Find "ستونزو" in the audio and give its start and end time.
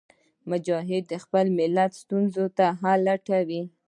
2.01-2.45